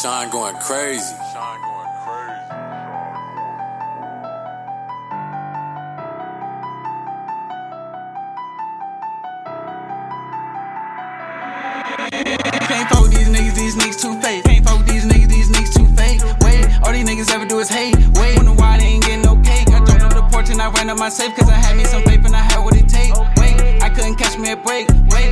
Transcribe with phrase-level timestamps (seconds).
[0.00, 1.14] Sean going crazy.
[1.30, 2.40] Sean going crazy.
[12.66, 14.44] Can't these niggas, these niggas too fake.
[14.44, 16.22] Can't these niggas, these niggas too fake.
[16.40, 17.94] Wait, all these niggas ever do is hate.
[18.14, 19.68] Wait, wonder why they ain't getting no cake.
[19.68, 22.02] I jumped the porch and I ran up my safe cause I had me some
[22.04, 23.12] paper and I had what it take.
[23.36, 24.88] Wait, I couldn't catch me a break.
[25.10, 25.30] Wait,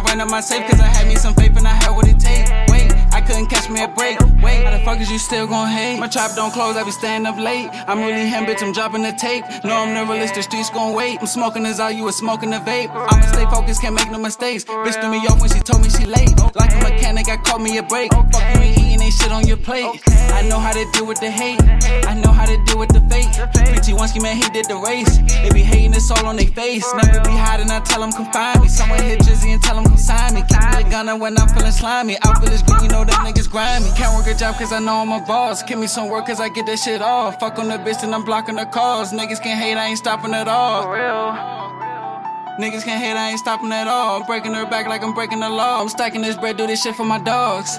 [0.00, 2.08] I ran up my safe cause I had me some faith and I had what
[2.08, 2.48] it take.
[2.72, 4.18] Wait, I couldn't catch me a break.
[4.40, 6.00] Wait, how the fuck is you still gon' hate?
[6.00, 7.68] My trap don't close, I be staying up late.
[7.86, 9.44] I'm really him, bitch, I'm dropping the tape.
[9.62, 11.18] No, I'm the realist, the streets gon' wait.
[11.20, 12.88] I'm smoking as all you was smoking the vape.
[12.88, 14.64] I'ma stay focused, can't make no mistakes.
[14.64, 16.32] Bitch threw me off when she told me she late.
[16.54, 18.10] Like a mechanic, I caught me a break.
[18.14, 20.00] Fuck you ain't eating ain't shit on your plate.
[20.32, 21.60] I know how to deal with the hate.
[22.08, 23.28] I know how to deal with the fake.
[23.68, 25.18] Pretty Oneski, man, he did the race.
[26.10, 26.86] All on their face.
[26.94, 28.68] Never be hiding, I tell them come find me.
[28.68, 30.42] Someone hit Jizzy and tell them come sign me.
[30.48, 32.16] Keep me a gunner when I'm feeling slimy.
[32.22, 33.90] Out village green, you know that niggas grimy.
[33.96, 35.62] Can't work a job cause I know I'm a boss.
[35.62, 37.40] Give me some work cause I get that shit off.
[37.40, 39.12] Fuck on the bitch and I'm blocking the calls.
[39.12, 40.88] Niggas can't hate, I ain't stopping at all.
[40.90, 41.30] real
[42.60, 44.20] Niggas can't hate, I ain't stopping at all.
[44.20, 45.80] I'm breaking her back like I'm breaking the law.
[45.80, 47.78] I'm stacking this bread, do this shit for my dogs.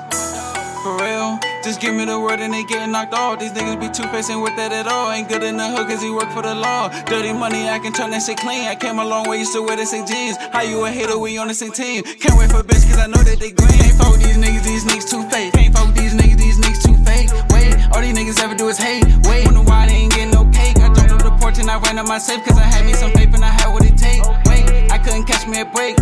[0.81, 3.37] For real, just give me the word and they getting knocked off.
[3.37, 5.11] These niggas be two faced, with that at all.
[5.11, 6.89] Ain't good in the hood cause he work for the law.
[7.05, 8.65] Dirty money, I can turn that shit clean.
[8.65, 10.37] I came a long way, used to wear the same jeans.
[10.49, 12.01] How you a hater, we on the same team.
[12.01, 13.77] Can't wait for bitch cause I know that they green.
[13.77, 15.53] Ain't fuck with these niggas, these niggas too fake.
[15.53, 17.29] Can't fuck with these niggas, these niggas too fake.
[17.53, 19.05] Wait, all these niggas ever do is hate.
[19.29, 20.81] Wait, wonder why they ain't getting no cake.
[20.81, 22.97] I jumped up the porch and I ran up my safe cause I had me
[22.97, 24.25] some paper and I had what it take.
[24.49, 25.93] Wait, I couldn't catch me a break.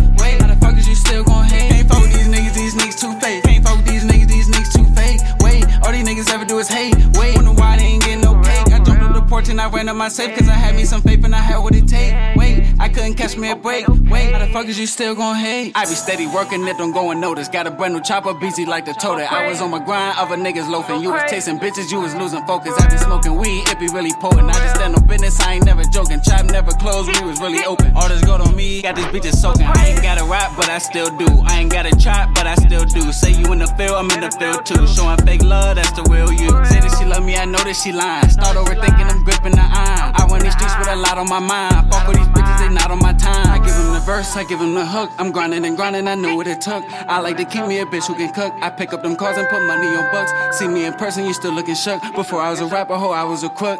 [9.90, 12.14] Up my safe cause I had me some faith and I had what it take.
[12.36, 13.86] Wait, I couldn't catch me a break.
[13.88, 15.72] Wait, how the fuck is you still gon' hate?
[15.74, 17.52] I be steady working it, don't go unnoticed.
[17.52, 19.26] Got a brand new chopper, busy like the toter.
[19.28, 21.02] I was on my grind, other niggas loafing.
[21.02, 22.74] You was chasing bitches, you was losing focus.
[22.78, 24.48] I be smoking weed, it be really potent.
[24.48, 26.20] I just stand no business, I ain't never joking.
[26.22, 27.92] Trap never closed, we was really open.
[27.96, 29.66] All this gold on me, got these bitches soaking.
[29.66, 31.26] I ain't got a rap, but I still do.
[31.46, 33.10] I ain't got a chop, but I still do.
[33.12, 34.86] Say you in the field, I'm in the field too.
[34.86, 36.50] Showing fake love, that's the real you.
[36.70, 38.28] Say that she love me, I know that she lying.
[38.30, 39.19] Start overthinking, I'm
[41.20, 41.92] on my mind.
[41.92, 43.46] Fuck with these bitches, they not on my time.
[43.46, 45.10] I give them the verse, I give them the hook.
[45.18, 46.82] I'm grinding and grinding, I knew what it took.
[47.08, 48.52] I like to keep me a bitch who can cook.
[48.62, 50.32] I pick up them cars and put money on bucks.
[50.58, 52.00] See me in person, you still looking shook.
[52.14, 53.78] Before I was a rapper, ho, I was a crook.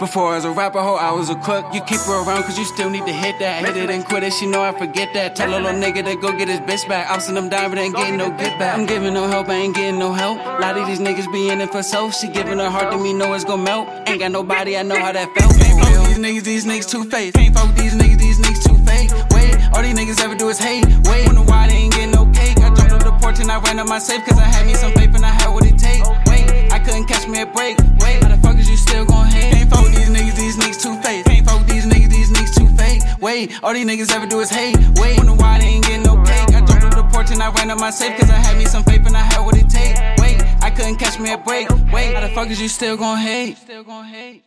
[0.00, 1.72] Before as a rapper, ho, I was a crook.
[1.72, 3.64] You keep her around cause you still need to hit that.
[3.64, 5.36] Hit it and quit it, she know I forget that.
[5.36, 7.08] Tell a little nigga to go get his bitch back.
[7.08, 8.76] I'm sending them down, but ain't getting no get back.
[8.76, 10.38] I'm giving no help, I ain't getting no help.
[10.38, 12.16] A lot of these niggas be in it for self.
[12.16, 13.88] She giving her heart to me, know it's gonna melt.
[14.08, 15.54] Ain't got nobody, I know how that felt.
[15.56, 17.34] Can't fuck with these niggas, these niggas too fake.
[17.34, 19.10] Can't fuck with these niggas, these niggas too fake.
[19.30, 20.84] Wait, all these niggas ever do is hate.
[21.06, 22.58] Wait, wonder why they ain't getting no cake.
[22.58, 24.74] I jumped up the porch and I ran up my safe cause I had me
[24.74, 26.02] some faith and I had what it take.
[26.26, 27.78] Wait, I couldn't catch me a break.
[28.00, 28.58] Wait, how the fuck
[28.94, 29.52] still gon' hate?
[29.52, 31.24] Can't fuck these niggas, these niggas too fake.
[31.24, 33.02] Can't fuck these niggas, these niggas too fake.
[33.20, 34.76] Wait, all these niggas ever do is hate.
[35.00, 36.54] Wait, wonder why they ain't getting no cake.
[36.54, 38.66] I jumped up the porch and I ran up my safe cause I had me
[38.66, 39.96] some paper and I had what it take.
[40.18, 41.68] Wait, I couldn't catch me a break.
[41.92, 43.56] Wait, how the fuck is you still gon' hate?
[43.56, 44.44] Still gon' hate.